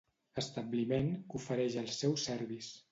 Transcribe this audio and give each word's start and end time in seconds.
Establiment 0.41 1.11
que 1.29 1.39
ofereix 1.43 1.81
els 1.87 2.03
seus 2.05 2.29
servis. 2.33 2.75